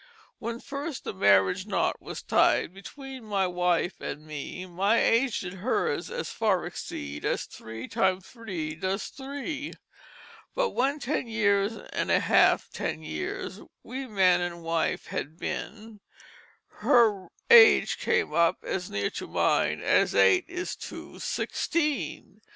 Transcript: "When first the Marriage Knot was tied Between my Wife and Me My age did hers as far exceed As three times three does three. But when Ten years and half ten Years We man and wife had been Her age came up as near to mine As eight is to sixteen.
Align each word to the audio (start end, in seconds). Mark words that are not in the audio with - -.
"When 0.39 0.59
first 0.59 1.03
the 1.03 1.13
Marriage 1.13 1.67
Knot 1.67 2.01
was 2.01 2.23
tied 2.23 2.73
Between 2.73 3.23
my 3.23 3.45
Wife 3.45 4.01
and 4.01 4.25
Me 4.25 4.65
My 4.65 4.97
age 4.99 5.41
did 5.41 5.53
hers 5.53 6.09
as 6.09 6.31
far 6.31 6.65
exceed 6.65 7.23
As 7.23 7.45
three 7.45 7.87
times 7.87 8.27
three 8.27 8.73
does 8.73 9.09
three. 9.09 9.73
But 10.55 10.71
when 10.71 10.97
Ten 10.97 11.27
years 11.27 11.73
and 11.93 12.09
half 12.09 12.67
ten 12.73 13.03
Years 13.03 13.59
We 13.83 14.07
man 14.07 14.41
and 14.41 14.63
wife 14.63 15.05
had 15.05 15.37
been 15.37 15.99
Her 16.69 17.27
age 17.51 17.99
came 17.99 18.33
up 18.33 18.57
as 18.63 18.89
near 18.89 19.11
to 19.11 19.27
mine 19.27 19.81
As 19.83 20.15
eight 20.15 20.45
is 20.47 20.75
to 20.77 21.19
sixteen. 21.19 22.41